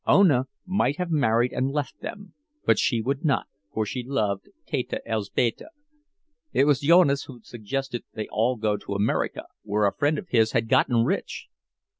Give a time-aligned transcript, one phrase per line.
[0.07, 2.33] Ona might have married and left them,
[2.65, 5.69] but she would not, for she loved Teta Elzbieta.
[6.51, 10.29] It was Jonas who suggested that they all go to America, where a friend of
[10.29, 11.49] his had gotten rich.